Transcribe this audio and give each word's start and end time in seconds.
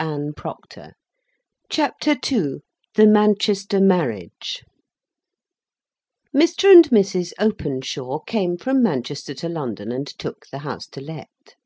He 0.00 0.06
read 0.06 0.32
what 0.44 0.72
follows: 1.70 2.60
THE 2.94 3.06
MANCHESTER 3.06 3.82
MARRIAGE 3.82 4.64
Mr. 6.34 6.72
and 6.72 6.84
Mrs. 6.88 7.34
Openshaw 7.38 8.20
came 8.20 8.56
from 8.56 8.82
Manchester 8.82 9.34
to 9.34 9.50
London 9.50 9.92
and 9.92 10.06
took 10.06 10.46
the 10.46 10.60
House 10.60 10.86
To 10.86 11.02
Let. 11.02 11.56